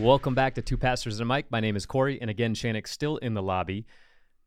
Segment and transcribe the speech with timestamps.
[0.00, 1.50] Welcome back to Two Pastors and a Mic.
[1.50, 3.84] My name is Corey, and again, Shannick's still in the lobby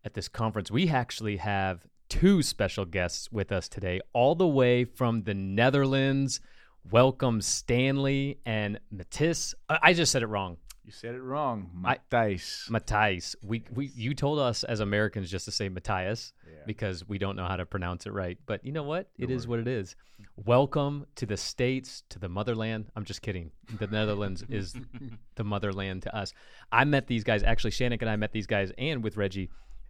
[0.03, 0.71] at this conference.
[0.71, 6.41] We actually have two special guests with us today, all the way from the Netherlands.
[6.89, 9.53] Welcome Stanley and Matisse.
[9.69, 10.57] I I just said it wrong.
[10.85, 12.67] You said it wrong, Matthias.
[12.69, 13.37] Matthias.
[13.41, 16.57] We, we you told us as Americans just to say Matthias Yeah.
[16.67, 18.37] because we don't know how to pronounce it right.
[18.45, 19.07] But you know what?
[19.17, 19.95] It is what it is.
[20.35, 22.87] Welcome to the states, to the motherland.
[22.97, 23.51] I'm just kidding.
[23.79, 24.75] The Netherlands is
[25.35, 26.33] the motherland to us.
[26.69, 27.43] I met these guys.
[27.43, 29.49] Actually, Shannon and I met these guys, and with Reggie.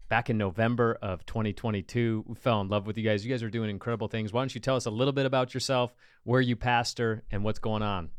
[0.10, 3.26] Back in November of 2022, we fell in love with you guys.
[3.26, 4.32] You guys are doing incredible things.
[4.32, 7.58] Why don't you tell us a little bit about yourself, where you pastor, and what's
[7.58, 8.12] going on?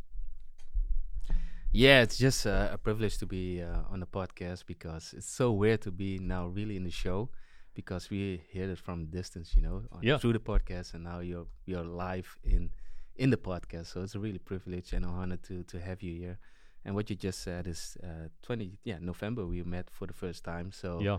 [1.76, 5.50] Yeah, it's just uh, a privilege to be uh, on the podcast because it's so
[5.50, 7.30] weird to be now really in the show
[7.74, 10.18] because we hear it from distance, you know, on, Yeah.
[10.18, 12.70] through the podcast, and now you're you're live in
[13.16, 13.86] in the podcast.
[13.86, 16.38] So it's a really privilege and an honor to to have you here.
[16.84, 20.44] And what you just said is uh, 20 yeah November we met for the first
[20.44, 20.70] time.
[20.70, 21.18] So Yeah.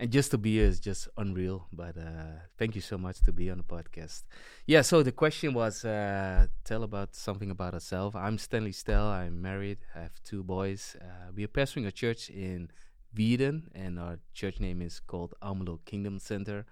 [0.00, 1.68] And just to be here is just unreal.
[1.72, 4.24] But uh, thank you so much to be on the podcast.
[4.66, 4.82] Yeah.
[4.82, 8.16] So the question was, uh, tell about something about ourselves.
[8.16, 9.06] I'm Stanley Stell.
[9.06, 9.78] I'm married.
[9.94, 10.96] I have two boys.
[11.00, 12.70] Uh, we are pastoring a church in
[13.16, 16.66] Wierden, and our church name is called Almelo Kingdom Center.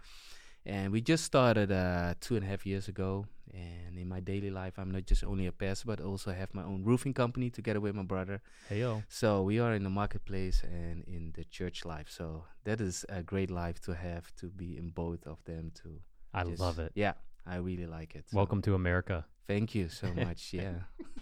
[0.64, 3.26] And we just started uh, two and a half years ago.
[3.52, 6.62] And in my daily life, I'm not just only a pastor, but also have my
[6.62, 8.40] own roofing company together with my brother.
[8.68, 9.02] Hey yo.
[9.08, 12.06] So we are in the marketplace and in the church life.
[12.08, 16.00] So that is a great life to have to be in both of them too.
[16.32, 16.92] I Just- love it.
[16.94, 17.12] Yeah,
[17.46, 18.24] I really like it.
[18.30, 19.26] So Welcome to America.
[19.46, 20.52] Thank you so much.
[20.52, 20.74] Yeah.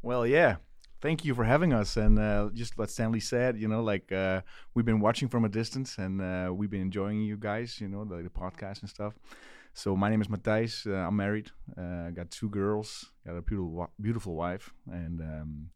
[0.00, 0.56] Well, yeah.
[1.00, 1.96] Thank you for having us.
[1.96, 4.40] And uh, just what Stanley said, you know, like uh,
[4.74, 8.04] we've been watching from a distance and uh, we've been enjoying you guys, you know,
[8.04, 9.14] the, the podcast and stuff.
[9.74, 10.86] So my name is Matthijs.
[10.86, 11.50] Uh, I'm married.
[11.76, 13.12] Uh, got two girls.
[13.24, 14.72] Got a beautiful, beautiful wife.
[14.90, 15.70] And um,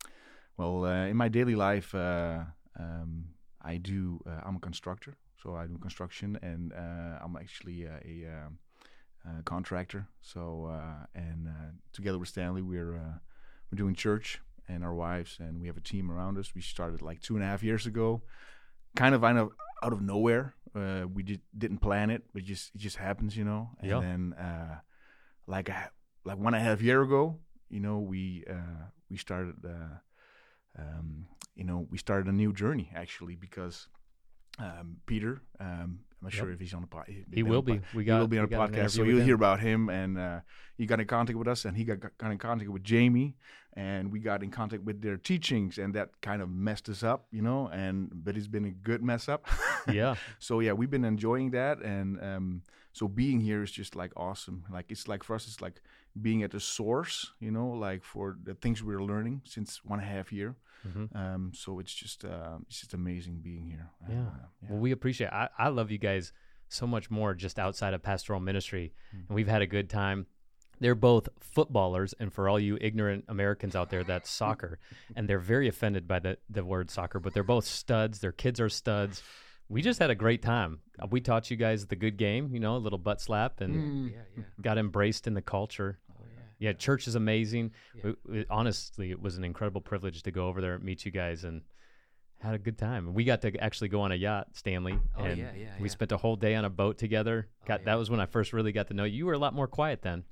[0.57, 3.27] well, uh, in my daily life, um,
[3.65, 4.21] I do.
[4.45, 6.73] I'm a constructor, so I do construction, and
[7.23, 8.59] I'm actually uh, a um,
[9.25, 10.09] uh, contractor.
[10.21, 10.73] So
[11.15, 11.49] and
[11.93, 12.95] together with Stanley, we're
[13.71, 14.41] we're doing church
[14.73, 16.55] and our wives, and we have a team around us.
[16.55, 18.23] We started like two and a half years ago,
[18.97, 19.51] kind of out of
[19.83, 20.55] out of nowhere.
[20.75, 23.71] Uh, we did, didn't plan it, but just it just happens, you know.
[23.81, 24.01] And Yeah.
[24.01, 24.77] then uh,
[25.47, 25.91] like a,
[26.25, 27.39] like one and a half year ago,
[27.69, 29.57] you know, we uh, we started.
[29.65, 29.99] Uh,
[30.79, 33.89] um, you know, we started a new journey actually because
[34.59, 36.45] um, Peter, um, I'm not Yep.
[36.45, 37.35] sure if he's on the podcast.
[37.35, 37.81] He will be.
[37.95, 38.15] We got.
[38.15, 39.89] he will be on a podcast, so you'll hear about him.
[39.89, 40.41] And uh,
[40.77, 43.35] he got in contact with us, and he got, got in contact with Jamie,
[43.75, 47.27] and we got in contact with their teachings, and that kind of messed us up,
[47.33, 47.67] you know.
[47.73, 49.47] And but it's been a good mess up.
[49.93, 50.15] Yeah.
[50.39, 52.63] so yeah, we've been enjoying that, and um,
[52.93, 54.65] so being here is just like awesome.
[54.71, 55.83] Like it's like for us, it's like
[56.21, 60.09] being at the source, you know, like for the things we're learning since one and
[60.09, 60.57] a half year.
[60.87, 61.15] Mhm.
[61.17, 63.89] Um, so it's just uh, it's just amazing being here.
[64.09, 64.17] Yeah.
[64.23, 64.31] Uh,
[64.63, 64.69] yeah.
[64.71, 65.31] Well, we appreciate.
[65.31, 66.33] I, I love you guys
[66.69, 69.19] so much more just outside of pastoral ministry, Hmm.
[69.29, 70.27] and we've had a good time.
[70.81, 74.81] They're both footballers, and for all you ignorant Americans out there, that's soccer,
[75.17, 77.21] and they're very offended by the the word soccer.
[77.21, 78.19] But they're both studs.
[78.19, 79.23] Their kids are studs.
[79.69, 80.81] We just had a great time.
[81.01, 84.11] Uh, We taught you guys the good game, you know, a little butt slap, and
[84.11, 84.45] yeah, yeah.
[84.61, 85.99] got embraced in the culture.
[86.11, 86.25] Oh,
[86.61, 86.69] yeah.
[86.69, 87.73] Yeah, church is amazing.
[87.95, 88.13] Yeah.
[88.27, 91.11] We- we- honestly, it was an incredible privilege to go over there and meet you
[91.11, 91.63] guys and
[92.41, 93.15] had a good time.
[93.15, 96.13] We got to actually go on a yacht, Stanley, Oh, and yeah, yeah, we spent
[96.13, 97.49] a whole day on a boat together.
[97.63, 97.85] Oh, Got yeah.
[97.87, 99.19] that was when I first really got to know you.
[99.19, 100.25] You were a lot more quiet then.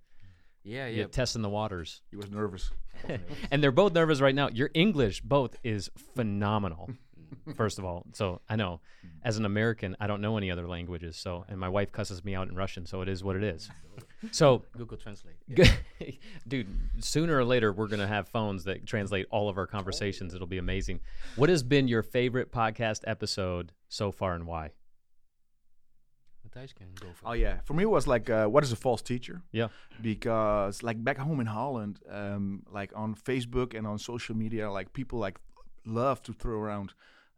[0.65, 1.07] Yeah, Yeah, yeah.
[1.07, 2.03] testing the waters.
[2.11, 2.71] he was nervous.
[3.51, 4.49] and they're both nervous right now.
[4.49, 6.91] Your English both is phenomenal.
[7.57, 8.81] First of all, so I know
[9.23, 11.17] as an American, I don't know any other languages.
[11.17, 13.71] So, and my wife cusses me out in Russian, so it is what it is.
[14.33, 15.37] So, Google Translate.
[16.49, 16.67] dude,
[16.99, 20.35] sooner or later we're gonna have phones that translate all of our conversations.
[20.35, 21.01] It'll be amazing.
[21.37, 24.73] What has been your favorite podcast episode so far, and why?
[26.53, 29.03] Can go for Oh yeah, for me it was like, uh, what is a false
[29.03, 29.43] teacher?
[29.53, 29.69] Yeah.
[30.03, 34.93] because like back home in Holland, um, like on Facebook and on social media, like
[34.93, 35.39] people like
[35.87, 36.93] love to throw around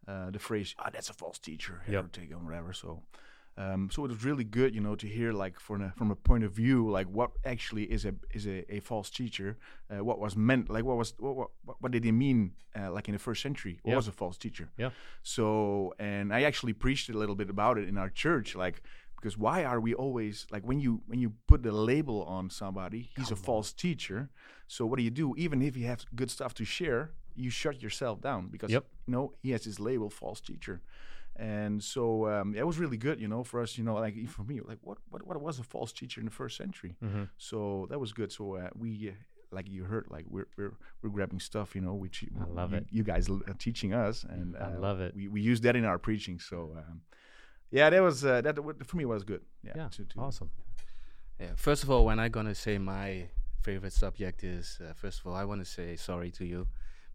[0.08, 2.12] uh, the phrase, "Ah, that's a false teacher," Yep.
[2.12, 2.72] take on whatever.
[2.72, 3.02] So,
[3.56, 6.16] um, so it was really good, you know, to hear like from a from a
[6.16, 9.58] point of view, like what actually is a is a, a false teacher,
[9.90, 13.08] uh, what was meant, like what was what what, what did they mean, uh, like
[13.08, 13.96] in the first century, what Yeah.
[13.96, 14.70] was a false teacher?
[14.78, 14.90] Yeah.
[15.22, 18.82] So, and I actually preached a little bit about it in our church, like
[19.16, 23.10] because why are we always like when you when you put the label on somebody,
[23.16, 24.30] he's a false teacher.
[24.66, 25.34] So what do you do?
[25.36, 28.84] Even if you have good stuff to share, you shut yourself down because Yep.
[29.06, 30.80] you know he has his label, false teacher.
[31.36, 34.28] And so um, it was really good, you know, for us, you know, like even
[34.28, 36.94] for me, like what what what was a false teacher in the first century?
[37.02, 37.28] Mhm.
[37.38, 38.30] So that was good.
[38.32, 39.12] So uh, we uh,
[39.50, 42.78] like you heard, like we're we're we're grabbing stuff, you know, which I love you,
[42.78, 42.86] it.
[42.90, 45.14] You guys are teaching us, and I uh, love it.
[45.16, 47.00] We we use that in our preaching, so um,
[47.70, 48.54] yeah, that was uh, that
[48.86, 49.40] for me was good.
[49.64, 50.50] Yeah, Yeah, to- to- awesome.
[51.40, 51.54] Yeah.
[51.56, 53.28] First of all, when I'm gonna say my
[53.62, 56.66] favorite subject is, uh, first of all, I want to say sorry to you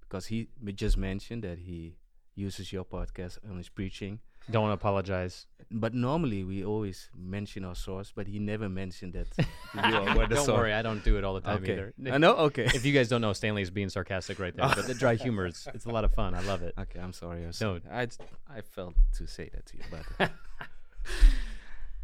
[0.08, 1.96] because he just mentioned that he
[2.36, 4.20] uses your podcast on his preaching.
[4.50, 5.46] Don't apologize.
[5.70, 9.28] But normally we always mention our source, but he never mentioned that.
[9.76, 11.74] you are Don't source- worry, I don't do it all the time Okay.
[11.74, 11.94] either.
[12.14, 12.34] I know.
[12.48, 12.64] Okay.
[12.66, 14.72] If you guys don't know, Stanley's being sarcastic right there.
[14.74, 16.34] But the dry humor is it's a lot of fun.
[16.34, 16.74] I love it.
[16.80, 17.44] Okay, I'm sorry.
[17.44, 17.80] I, was, No.
[17.92, 18.08] I,
[18.50, 20.32] I felt to say that to you, but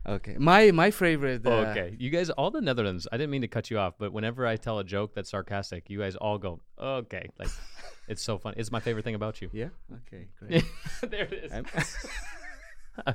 [0.06, 0.36] okay.
[0.38, 1.46] My my favorite.
[1.46, 3.08] Uh, Oh, okay, you guys, all the Netherlands.
[3.12, 5.90] I didn't mean to cut you off, but whenever I tell a joke that's sarcastic,
[5.90, 7.50] you guys all go, "Okay." Like,
[8.08, 8.54] it's so fun.
[8.58, 9.50] It's my favorite thing about you.
[9.54, 9.70] Yeah.
[10.08, 10.28] Okay.
[10.40, 10.66] Great.
[11.10, 11.52] there it is.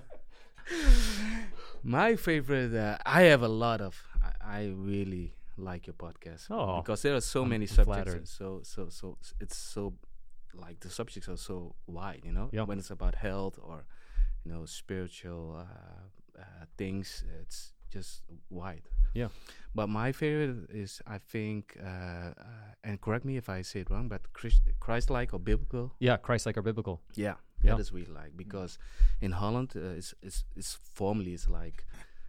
[1.83, 2.75] My favorite.
[2.75, 3.97] Uh, I have a lot of.
[4.23, 7.87] I, I really like your podcast Oh, because there are so I'm many subjects.
[8.05, 8.29] flattered.
[8.29, 9.95] So so so it's so
[10.55, 12.23] like the subjects are so wide.
[12.25, 12.63] You know, Yeah.
[12.63, 13.87] when it's about health or
[14.45, 16.03] you know spiritual uh,
[16.39, 18.83] uh, things, it's just wide.
[19.15, 19.29] Yeah.
[19.75, 22.35] But my favorite is, I think, uh, uh,
[22.85, 25.95] and correct me if I say it wrong, but Christ- Christ-like or biblical.
[25.99, 27.01] Yeah, Christ-like or biblical.
[27.15, 27.73] Yeah, Yeah.
[27.75, 28.79] that is we like because
[29.21, 31.85] in Holland, uh, it's, it's it's formally it's like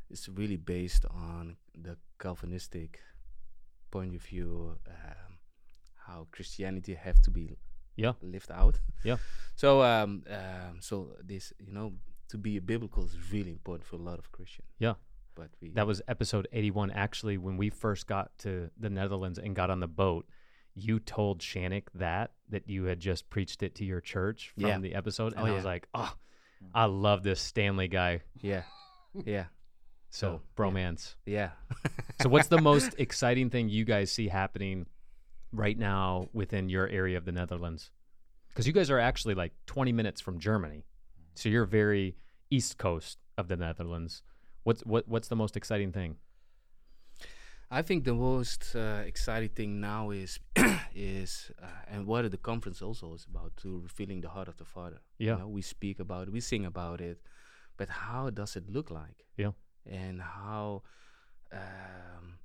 [0.09, 2.99] it's really based on the Calvinistic
[3.91, 5.37] point of view, um,
[6.07, 7.57] how Christianity have to be
[7.95, 8.13] Yeah.
[8.21, 8.79] lived out.
[9.03, 9.17] Yeah.
[9.55, 11.93] So um, um so this you know
[12.29, 14.67] to be biblical is really important for a lot of Christians.
[14.79, 14.93] Yeah.
[15.35, 16.91] But we That was episode 81.
[16.91, 20.27] Actually, when we first got to the Netherlands and got on the boat,
[20.75, 24.79] you told Shannick that, that you had just preached it to your church from Yeah.
[24.79, 25.33] the episode.
[25.33, 26.13] And Oh, I was like, oh,
[26.63, 26.67] mm.
[26.73, 28.21] I love this Stanley guy.
[28.41, 28.63] yeah
[29.25, 29.45] yeah
[30.09, 30.39] So, So, yeah.
[30.63, 31.15] bromance.
[31.25, 31.49] yeah.
[32.21, 34.85] so, what's the most exciting thing you guys see happening
[35.51, 37.91] right now within your area of the Netherlands?
[38.49, 40.83] Because you guys are actually like 20 minutes from Germany.
[41.35, 42.15] So, you're very
[42.49, 44.23] east coast of the Netherlands.
[44.63, 46.17] What's what, what's the most exciting thing?
[47.71, 50.39] I think the most uh, exciting thing now is
[50.95, 54.65] is uh, and what the conference also is about to revealing the heart of the
[54.65, 55.01] Father.
[55.19, 55.33] Yeah.
[55.33, 57.21] You know, we speak about it, we sing about it,
[57.77, 59.25] but how does it look like?
[59.37, 59.51] Yeah.
[59.85, 60.81] And how
[61.51, 62.39] um,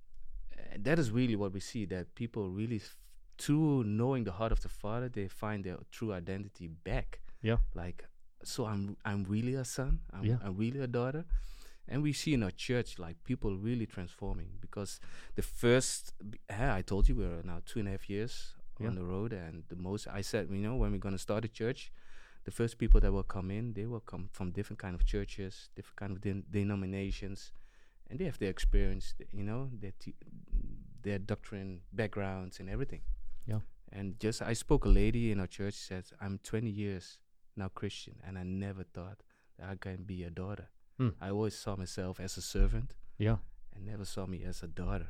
[0.78, 2.96] that is really what we see that people really f-
[3.38, 7.20] through knowing the heart of the Father, they find their true identity back.
[7.42, 7.56] Yeah.
[7.74, 8.06] Like
[8.44, 10.38] so I'm I'm really a son, I'm, Yeah.
[10.44, 11.24] I'm really a daughter.
[11.86, 15.00] And we see in our church like people really transforming because
[15.34, 16.14] the first,
[16.48, 18.88] I told you we're now two and a half years Yeah.
[18.88, 21.48] on the road, and the most I said, you know, when we're gonna start a
[21.48, 21.92] church,
[22.44, 25.68] the first people that will come in, they will come from different kind of churches,
[25.76, 27.52] different kind of den- denominations,
[28.08, 30.14] and they have their experience, th- you know, their t-
[31.02, 33.02] their doctrine backgrounds and everything.
[33.46, 33.60] Yeah.
[33.92, 37.18] And just I spoke a lady in our church said, I'm 20 years
[37.56, 39.22] now Christian, and I never thought
[39.58, 40.68] that I can be a daughter.
[40.98, 41.10] Hmm.
[41.20, 43.36] I always saw myself as a servant Yeah.
[43.74, 45.08] and never saw me as a daughter.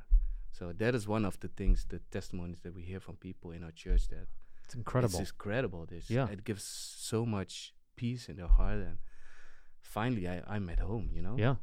[0.51, 3.65] So that is one of the things, the testimonies that we hear from people in
[3.65, 4.27] our church that
[4.65, 5.21] It's incredible.
[5.21, 5.87] it's incredible.
[5.87, 6.29] This Yeah.
[6.31, 8.99] it gives so much peace in their heart, and
[9.81, 11.37] finally I, I'm at home, you know.
[11.39, 11.57] yeah.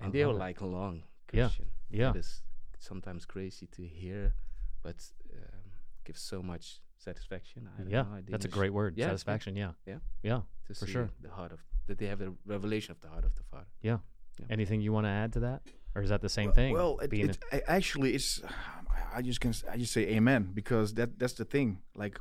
[0.00, 0.38] And I they are it.
[0.46, 1.48] like long Yeah.
[1.48, 1.66] Christian.
[1.90, 2.12] Yeah.
[2.16, 2.42] It's
[2.78, 4.34] sometimes crazy to hear,
[4.82, 4.96] but
[5.34, 5.72] um,
[6.04, 7.68] gives so much satisfaction.
[7.78, 8.02] I Yeah.
[8.02, 8.96] know, I That's a great word.
[8.96, 9.08] yeah, yeah.
[9.10, 9.56] Satisfaction.
[9.56, 9.72] Yeah.
[9.86, 9.98] Yeah.
[10.22, 10.42] Yeah.
[10.66, 11.10] to for see sure.
[11.22, 13.66] the heart of that they have the revelation of the heart of the Father.
[13.80, 13.98] Yeah.
[14.38, 14.46] Yeah.
[14.50, 15.62] Anything you want to add to that?
[15.94, 16.72] Or is that the same Well- thing?
[16.74, 18.42] Well, it, being it, actually, it's
[19.14, 21.80] I just can I just say amen because that that's the thing.
[21.94, 22.20] Like,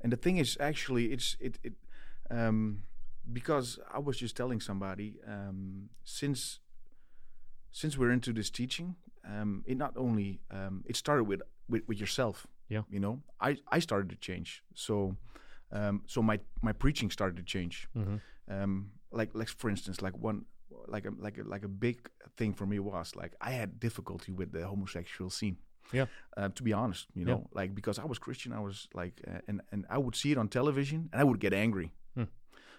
[0.00, 1.74] and the thing is actually it's it it
[2.30, 2.84] um
[3.32, 6.60] because I was just telling somebody um since
[7.72, 11.98] since we're into this teaching um it not only um it started with with, with
[11.98, 12.82] yourself Yeah.
[12.94, 13.14] you know
[13.48, 15.16] I I started to change so
[15.72, 18.20] um so my my preaching started to change a, Mhm.
[18.48, 20.44] um, like like for instance like one
[20.94, 21.96] like a like a like a big
[22.36, 25.56] thing for me was like I had difficulty with the homosexual scene.
[25.92, 26.06] Yeah.
[26.36, 27.34] Uh, to be honest, you Yeah.
[27.34, 30.30] know, like because I was Christian, I was like, uh, and and I would see
[30.32, 32.26] it on television, and I would get angry, Hmm.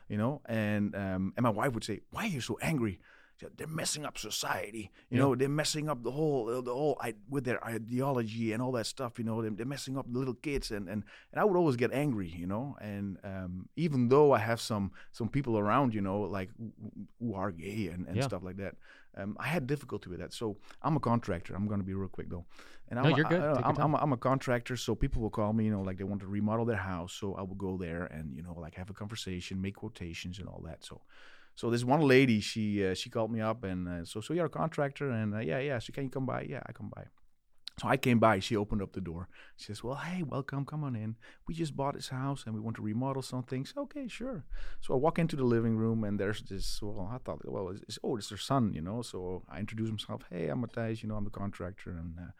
[0.10, 3.00] you know, and um, and my wife would say, "Why are you so angry?"
[3.58, 5.24] They're messing up society, you Yeah.
[5.24, 5.36] know.
[5.36, 9.18] They're messing up the whole, the whole, I, with their ideology and all that stuff,
[9.20, 9.42] you know.
[9.42, 12.28] They're, they're messing up the little kids, and, and and I would always get angry,
[12.30, 12.76] you know.
[12.82, 16.50] And um, even though I have some some people around, you know, like
[17.20, 18.28] who- are gay and, and Yeah.
[18.28, 18.76] stuff like that,
[19.16, 20.34] um, I had difficulty with that.
[20.34, 21.56] So I'm a contractor.
[21.56, 22.46] I'm going to be real quick though.
[22.90, 23.42] And I'm No, you're good.
[23.42, 23.78] I- I'm.
[23.78, 26.22] I'm, a, I'm a contractor, so people will call me, you know, like they want
[26.22, 27.14] to remodel their house.
[27.14, 30.48] So I will go there and you know, like have a conversation, make quotations and
[30.48, 30.84] all that.
[30.84, 31.02] So.
[31.62, 34.48] So this one lady, she uh, she called me up and uh, so so you're
[34.48, 36.42] a contractor and uh, yeah yeah so can you come by?
[36.50, 37.04] Yeah, I come by.
[37.82, 38.38] So I came by.
[38.40, 39.28] She opened up the door.
[39.58, 40.66] She says, "Well, hey, welcome.
[40.66, 41.16] Come on in.
[41.48, 44.46] We just bought this house and we want to remodel some things." Okay, sure.
[44.82, 46.80] So I walk into the living room and there's this.
[46.80, 49.02] Well, I thought, well, it's, it's, oh, it's her son, you know.
[49.02, 50.22] So I introduce myself.
[50.30, 51.02] Hey, I'm Matthijs.
[51.02, 51.90] You know, I'm the contractor.
[51.90, 52.32] And uh,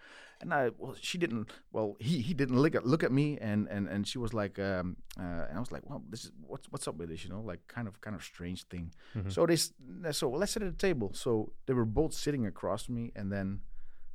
[0.42, 1.50] and I well, she didn't.
[1.72, 4.60] Well, he he didn't look at look at me and and and she was like,
[4.60, 7.32] um, uh, and I was like, well, this is what's what's up with this, you
[7.32, 8.94] know, like kind of kind of strange thing.
[9.16, 9.32] Mhm.
[9.32, 9.58] So they
[10.12, 11.10] so let's sit at the table.
[11.16, 13.62] So they were both sitting across from me, and then.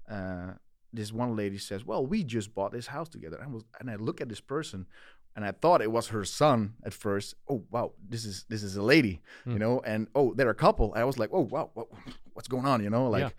[0.08, 0.52] Uh,
[0.96, 3.90] this one lady says, "Well, we just bought this house together." And I was, and
[3.90, 4.86] I look at this person,
[5.34, 7.34] and I thought it was her son at first.
[7.48, 9.58] Oh wow, this is this is a lady, you Hmm.
[9.58, 9.80] know.
[9.80, 10.92] And oh, they're a couple.
[10.96, 11.88] I was like, oh wow, what,
[12.34, 13.08] what's going on, you know?
[13.10, 13.30] Like, Yeah.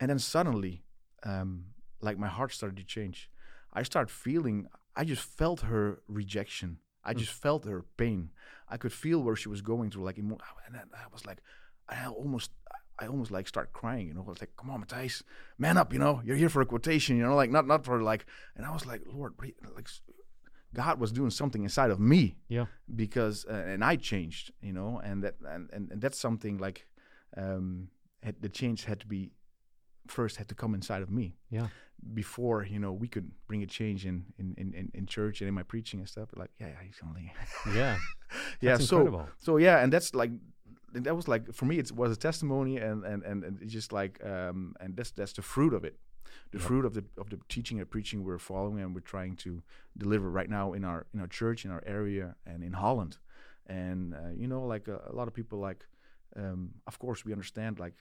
[0.00, 0.82] and then suddenly,
[1.24, 1.66] um,
[2.00, 3.30] like my heart started to change.
[3.72, 4.68] I start feeling.
[4.96, 6.78] I just felt her rejection.
[7.04, 7.18] I Hmm.
[7.18, 8.30] just felt her pain.
[8.68, 10.04] I could feel where she was going through.
[10.04, 11.40] Like, emo- and then I was like,
[11.88, 12.50] I almost.
[12.98, 14.22] I almost like start crying, you know.
[14.26, 15.22] I was like, "Come on, Matthijs,
[15.58, 16.20] man up, you know.
[16.24, 18.86] You're here for a quotation, you know, like not not for like." And I was
[18.86, 19.88] like, "Lord, what are you- like,
[20.74, 22.66] God was doing something inside of me Yeah.
[22.94, 26.86] because, uh, and I changed, you know, and that and and, and that's something like,
[27.36, 27.88] um,
[28.22, 29.30] had, the change had to be
[30.06, 31.68] first had to come inside of me Yeah.
[32.12, 35.54] before you know we could bring a change in in in, in, church and in
[35.54, 36.28] my preaching and stuff.
[36.36, 37.32] Like, yeah, yeah, he's only
[37.74, 37.96] Yeah.
[38.60, 38.72] yeah.
[38.76, 39.28] That's so incredible.
[39.38, 40.30] so yeah, and that's like
[40.94, 43.92] that was like for me it was a testimony and and and, and it's just
[43.92, 45.96] like um and that's that's the fruit of it.
[46.52, 46.66] The Yep.
[46.68, 49.62] fruit of the of the teaching and preaching we're following and we're trying to
[49.96, 53.18] deliver right now in our in our church in our area and in Holland.
[53.66, 55.86] And uh, you know like a, a lot of people like
[56.36, 57.94] um, of course we understand like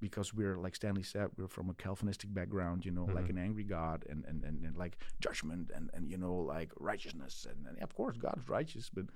[0.00, 3.30] because we're like Stanley said we're from a Calvinistic background you know like Mhm.
[3.30, 7.46] an angry God and, and, and, and like judgment and, and you know like righteousness
[7.48, 9.06] and, and of course God is righteous but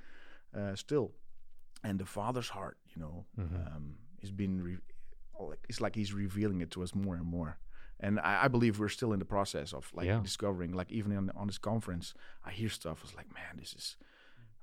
[0.59, 1.13] uh, still
[1.85, 3.67] and the father's heart you know Mhm.
[3.77, 4.79] um, is being re-
[5.39, 7.59] like it's like he's revealing it to us more and more
[7.99, 10.21] and I, I believe we're still in the process of like Yeah.
[10.23, 13.97] discovering like even on, on this conference I hear stuff it's like man this is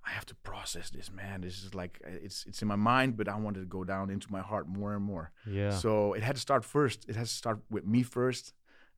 [0.06, 3.18] I have to process this man this is like uh, it's it's in my mind
[3.18, 5.72] but I wanted to go down into my heart more and more Yeah.
[5.84, 7.00] so it had to start first.
[7.10, 8.54] It has to start with me first,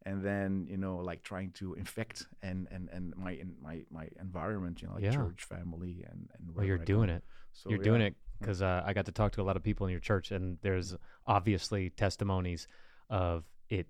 [0.07, 4.07] and then you know, like trying to infect and and and my in my my
[4.19, 5.15] environment, you know, like Yeah.
[5.19, 6.55] church, family, and and.
[6.55, 7.23] well, you're doing it.
[7.53, 9.85] So, You're doing it because uh, I got to talk to a lot of people
[9.87, 10.95] in your church, and there's
[11.27, 12.67] obviously testimonies
[13.09, 13.87] of it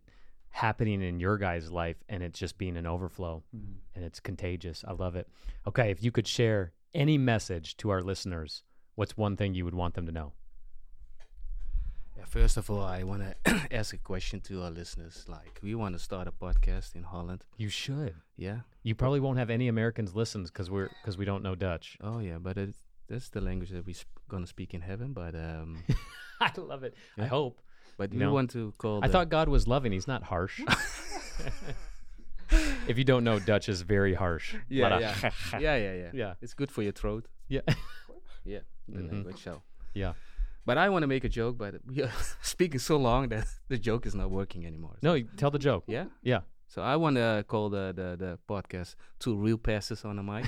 [0.50, 3.76] happening in your guys' life, and it's just being an overflow, Mhm.
[3.96, 4.84] and it's contagious.
[4.88, 5.28] I love it.
[5.68, 8.64] Okay, if you could share any message to our listeners,
[8.96, 10.34] what's one thing you would want them to know?
[12.18, 15.26] Yeah, first of all, I want to ask a question to our listeners.
[15.28, 17.46] Like, we want to start a podcast in Holland.
[17.58, 18.16] You should.
[18.36, 18.62] Yeah.
[18.84, 21.98] You probably won't have any Americans listen because we're because we don't know Dutch.
[22.02, 25.14] Oh yeah, but it's, that's the language that we're sp- gonna speak in heaven.
[25.14, 25.84] But um,
[26.42, 26.94] I love it.
[27.18, 27.60] I hope.
[27.98, 29.04] but You we want to call.
[29.04, 29.92] I the- thought God was loving.
[29.92, 30.62] He's not harsh.
[32.88, 34.56] if you don't know, Dutch is very harsh.
[34.70, 35.16] Yeah, yeah,
[35.60, 36.10] yeah, yeah, yeah.
[36.14, 36.34] Yeah.
[36.42, 37.26] It's good for your throat.
[37.48, 37.62] yeah.
[38.46, 39.12] Yeah, the Mhm.
[39.12, 39.44] language.
[39.44, 39.62] So.
[39.94, 40.14] Yeah.
[40.66, 42.12] But I want to make a joke, but we are
[42.42, 44.98] speaking so long that the joke is not working anymore.
[45.02, 45.84] No, tell the joke.
[45.88, 46.06] Yeah.
[46.24, 46.42] Yeah.
[46.70, 50.46] So I want to call the, the the podcast two real passes on the mic.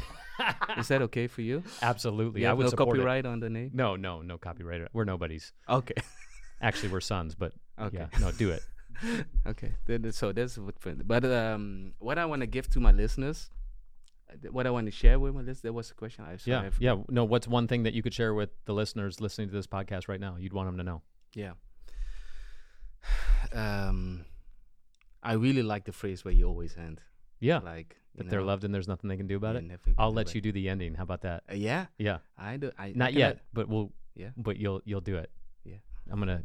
[0.78, 1.63] is that okay for you?
[1.82, 2.42] Absolutely.
[2.42, 3.00] You I would no support it.
[3.01, 3.72] copyright on the name.
[3.74, 4.88] No, no, no copyright.
[4.94, 5.51] We're nobodies.
[5.68, 5.96] Okay.
[6.62, 7.98] Actually, we're sons, but Okay.
[7.98, 8.62] yeah, no, do it.
[9.48, 9.74] okay.
[9.88, 10.75] Then, so that's what.
[11.08, 13.50] But um, what I want to give to my listeners,
[14.30, 16.51] uh, what I want to share with my listeners, there was a question I saw.
[16.51, 16.96] Yeah, yeah.
[17.10, 20.08] No, what's one thing that you could share with the listeners listening to this podcast
[20.08, 20.36] right now?
[20.38, 21.01] You'd want them to know.
[21.34, 21.54] Yeah.
[23.54, 24.24] Um,
[25.24, 27.01] I really like the phrase where you always end.
[27.40, 29.63] Yeah, Like that they're loved and there's nothing they can do about it.
[29.63, 29.80] it.
[29.98, 30.94] I'll let you do the ending.
[30.96, 31.44] How about that?
[31.50, 32.72] Uh, yeah, Yeah, I do.
[32.78, 33.92] I I not cannot- yet, but we'll.
[34.16, 34.30] Yeah.
[34.38, 35.32] but you'll you'll do it.
[35.63, 35.78] Yeah.
[36.12, 36.44] I'm gonna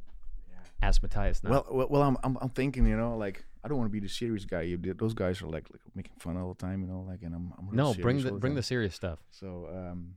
[0.83, 1.50] ask Matthias now.
[1.50, 3.99] Well, well, well I'm, I'm, I'm thinking, you know, like I don't want to be
[4.00, 4.62] the serious guy.
[4.62, 4.99] You did.
[4.99, 7.52] Those guys are like, like making fun all the time, you know, like, and I'm,
[7.59, 8.56] I'm no, bring serious the bring time.
[8.56, 9.18] the serious stuff.
[9.30, 10.14] So um,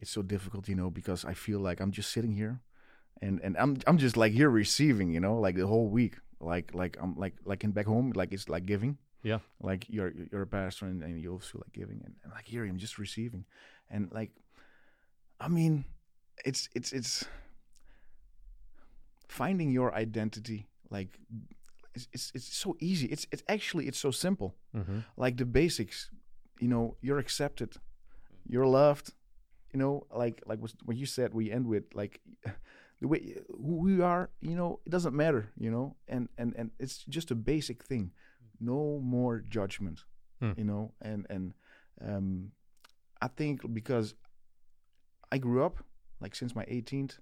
[0.00, 2.60] it's so difficult, you know, because I feel like I'm just sitting here,
[3.22, 6.74] and and I'm I'm just like here receiving, you know, like the whole week, like
[6.74, 8.98] like I'm like like in back home, like it's like giving.
[9.22, 9.38] Yeah.
[9.60, 12.64] Like you're you're a pastor and, and you also like giving, and, and like here
[12.64, 13.44] I'm just receiving,
[13.90, 14.30] and like,
[15.40, 15.84] I mean,
[16.44, 17.24] it's it's it's
[19.28, 21.18] finding your identity, like.
[21.96, 23.06] It's, it's, it's so easy.
[23.06, 24.98] It's it's actually it's so simple Mm-hmm.
[25.16, 26.10] like the basics
[26.58, 27.76] you know you're accepted
[28.48, 29.12] you're loved
[29.72, 32.20] you know like like what what you said we end with like
[33.04, 33.20] the way
[33.64, 37.28] who we are you know it doesn't matter you know and and and it's just
[37.36, 38.04] a basic thing
[38.72, 38.80] no
[39.16, 39.98] more judgment
[40.40, 40.54] Hmm.
[40.60, 41.44] you know and and
[42.10, 42.28] um
[43.26, 44.08] i think because
[45.34, 45.76] i grew up
[46.20, 47.14] like since my 18th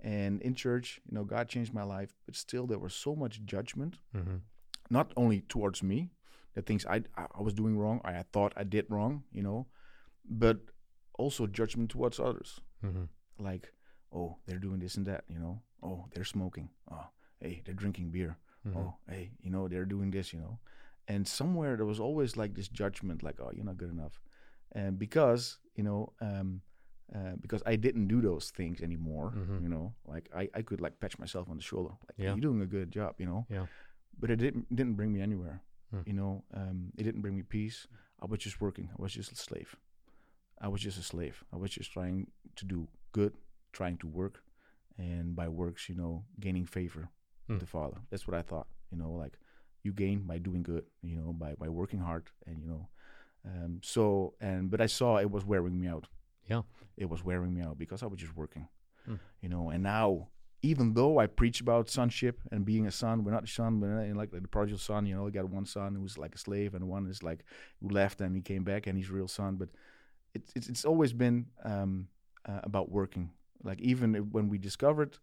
[0.00, 3.34] and in church you know god changed my life but still there was so much
[3.54, 4.36] judgment Mm-hmm.
[4.90, 5.98] not only towards me,
[6.54, 6.96] the things I
[7.38, 9.66] I was doing wrong, I, I thought I did wrong, you know,
[10.44, 10.58] but
[11.22, 12.50] also judgment towards others.
[12.84, 13.08] Mhm.
[13.48, 13.64] Like,
[14.16, 15.60] oh, they're doing this and that, you know.
[15.82, 16.68] Oh, they're smoking.
[16.90, 17.06] Oh,
[17.40, 18.32] hey, they're drinking beer.
[18.66, 18.76] Mhm.
[18.76, 20.58] Oh, hey, you know, they're doing this, you know.
[21.08, 24.20] And somewhere there was always like this judgment, like, oh, you're not good enough.
[24.72, 26.62] And because, you know, um,
[27.14, 29.62] uh, because I didn't do those things anymore, Mhm.
[29.62, 32.32] you know, like I, I could like patch myself on the shoulder, like, Yeah.
[32.34, 33.46] you're doing a good job, you know.
[33.48, 33.66] Yeah.
[34.18, 36.02] But it didn't didn't bring me anywhere, Hmm.
[36.06, 36.42] you know.
[36.54, 37.86] Um, it didn't bring me peace.
[38.22, 38.88] I was just working.
[38.98, 39.76] I was just a slave.
[40.58, 41.44] I was just a slave.
[41.52, 43.36] I was just trying to do good,
[43.76, 44.36] trying to work,
[44.98, 47.10] and by works, you know, gaining favor
[47.48, 47.98] with the Father.
[48.10, 48.68] That's what I thought.
[48.90, 49.34] You know, like
[49.84, 50.84] you gain by doing good.
[51.02, 52.88] You know, by by working hard, and you know,
[53.50, 56.06] um, so and but I saw it was wearing me out.
[56.48, 56.62] Yeah.
[56.96, 58.68] it was wearing me out because I was just working.
[59.04, 59.16] Hmm.
[59.42, 60.28] You know, and now
[60.62, 63.88] even though I preach about sonship and being a son, we're not a son, but
[64.16, 65.06] like, like the prodigal son.
[65.06, 67.44] You know, I got one son who was like a slave, and one is like
[67.80, 69.56] who left and he came back and he's real son.
[69.56, 69.68] But
[70.34, 72.08] it's it's, it's always been um,
[72.48, 73.30] uh, about working.
[73.62, 75.18] Like even when we discovered,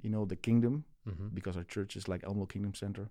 [0.00, 1.34] you know, the kingdom, Mhm.
[1.34, 3.10] because our church is like Almelo Kingdom Center.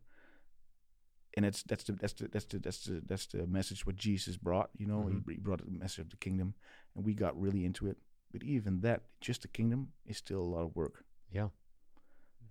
[1.35, 4.37] And it's that's the that's the that's the that's the that's the message what Jesus
[4.37, 4.69] brought.
[4.77, 5.23] You know, he Mhm.
[5.23, 6.53] br- he brought the message of the kingdom,
[6.95, 7.97] and we got really into it.
[8.31, 11.05] But even that, just the kingdom, is still a lot of work.
[11.31, 11.49] Yeah.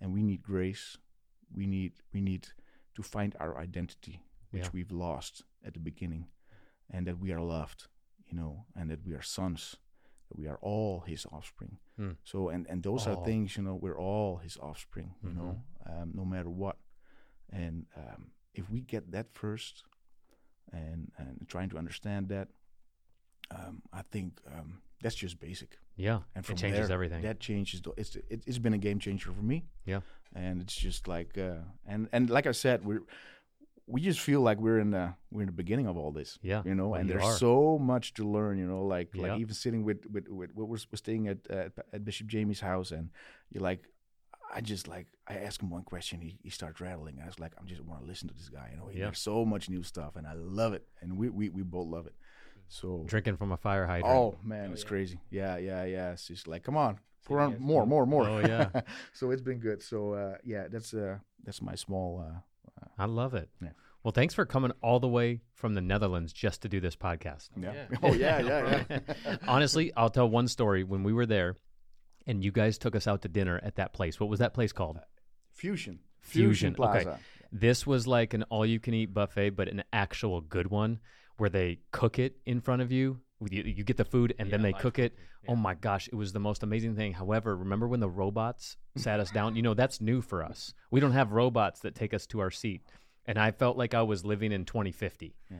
[0.00, 0.98] And we need grace.
[1.50, 2.48] We need we need
[2.94, 4.70] to find our identity, which Yeah.
[4.72, 6.30] we've lost at the beginning,
[6.90, 7.88] and that we are loved.
[8.26, 9.76] You know, and that we are sons.
[10.34, 11.78] We are all His offspring.
[11.96, 12.12] Hmm.
[12.24, 13.12] So and and those All.
[13.20, 13.56] are things.
[13.56, 15.14] You know, we're all His offspring.
[15.22, 15.36] You Mhm.
[15.36, 16.76] know, um, no matter what.
[17.50, 19.84] And um, if we get that first,
[20.72, 22.48] and and trying to understand that,
[23.50, 25.78] um, I think um, that's just basic.
[25.96, 26.20] Yeah.
[26.34, 27.22] And It changes there, everything.
[27.22, 27.82] That changes.
[27.96, 29.64] It's it, it's been a game changer for me.
[29.84, 30.00] Yeah.
[30.34, 33.02] And it's just like uh, and and like I said, we're
[33.86, 36.38] we just feel like we're in the we're in the beginning of all this.
[36.42, 36.62] Yeah.
[36.64, 37.36] You know, Well, and you there's are.
[37.36, 38.58] so much to learn.
[38.58, 39.22] You know, like Yeah.
[39.32, 42.90] like even sitting with with with we're, we're staying at uh, at Bishop Jamie's house,
[42.92, 43.10] and
[43.50, 43.88] you're like.
[44.54, 47.18] I just like I ask him one question, he, he starts rattling.
[47.22, 48.68] I was like, I just want to listen to this guy.
[48.70, 49.06] You know, he- Yeah.
[49.06, 52.06] there's so much new stuff, and I love it, and we we, we both love
[52.06, 52.12] it.
[52.68, 54.14] So Drinking from a fire hydrant.
[54.14, 54.88] Oh man, Oh, it's yeah.
[54.88, 55.20] crazy.
[55.30, 56.12] Yeah, yeah, yeah.
[56.12, 58.28] It's just like, come on, pour on more, more, more.
[58.28, 58.68] Oh, yeah.
[59.14, 59.82] so it's been good.
[59.82, 62.20] So uh, yeah, that's uh, that's my small.
[62.20, 62.40] Uh,
[62.98, 63.48] I love it.
[63.60, 63.70] Yeah.
[64.02, 67.50] Well, thanks for coming all the way from the Netherlands just to do this podcast.
[67.56, 67.72] yeah.
[67.72, 67.98] yeah.
[68.02, 69.36] Oh yeah, yeah, yeah.
[69.48, 70.82] Honestly, I'll tell one story.
[70.82, 71.56] When we were there,
[72.26, 74.18] and you guys took us out to dinner at that place.
[74.18, 74.96] What was that place called?
[74.96, 75.00] Uh,
[75.52, 76.00] Fusion.
[76.20, 77.02] Fusion, okay.
[77.04, 77.18] Plaza.
[77.50, 81.00] This was like an all-you-can-eat buffet, but an actual good one
[81.36, 83.20] where they cook it in front of you.
[83.50, 85.12] You, you get the food, and then they cook it.
[85.14, 87.12] cooking, Oh my gosh, it was the most amazing thing.
[87.12, 89.56] However, remember when the robots sat us down?
[89.56, 90.74] You know, that's new for us.
[90.90, 92.82] We don't have robots that take us to our seat.
[93.26, 95.34] And I felt like I was living in 2050.
[95.50, 95.56] Yeah.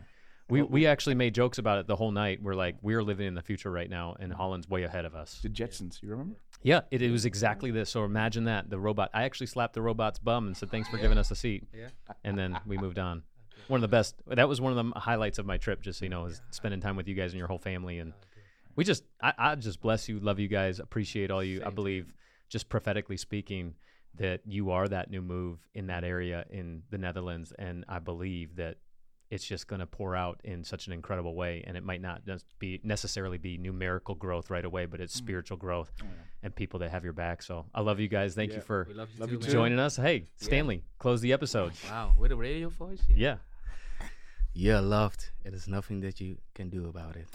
[0.49, 2.43] We, we actually made jokes about it the whole night.
[2.43, 5.39] We're like, we're living in the future right now, and Holland's way ahead of us.
[5.43, 6.03] The Jetsons.
[6.03, 6.37] You remember?
[6.63, 7.91] Yeah, it, it was exactly this.
[7.91, 9.11] So imagine that the robot.
[9.15, 11.89] I actually slapped the robot's bum and said, "Thanks for giving us a seat," Yeah.
[12.23, 13.23] and then we moved on.
[13.73, 14.17] One of the best.
[14.27, 15.81] That was one of the highlights of my trip.
[15.81, 18.13] Just so you know, is spending time with you guys and your whole family, and
[18.77, 19.03] we just.
[19.23, 21.63] I, I just bless you, love you guys, appreciate all you.
[21.63, 21.75] I Same.
[21.75, 22.13] believe,
[22.51, 23.73] just prophetically speaking,
[24.17, 28.57] that you are that new move in that area in the Netherlands, and I believe
[28.57, 28.77] that
[29.31, 32.21] it's just going to pour out in such an incredible way and it might not
[32.59, 35.19] be necessarily be numerical growth right away but it's mm.
[35.19, 36.07] spiritual growth oh,
[36.43, 38.63] and people that have your back so i love you guys thank you Yeah.
[38.65, 39.47] for love you Love too, you man.
[39.47, 39.53] too.
[39.53, 43.01] joining us hey stanley close the episode Wow, with a radio voice?
[43.09, 43.37] yeah
[44.55, 45.31] You're loved.
[45.45, 47.27] It is nothing that you can do about it.